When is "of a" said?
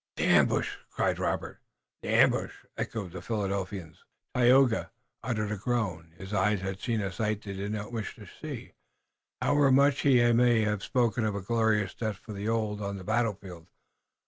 11.23-11.41